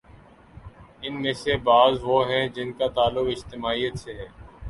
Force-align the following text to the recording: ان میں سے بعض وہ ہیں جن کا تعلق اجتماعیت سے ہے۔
ان 1.01 1.21
میں 1.21 1.33
سے 1.33 1.57
بعض 1.57 1.99
وہ 2.03 2.17
ہیں 2.29 2.47
جن 2.47 2.71
کا 2.71 2.87
تعلق 2.87 3.27
اجتماعیت 3.27 3.99
سے 3.99 4.13
ہے۔ 4.13 4.27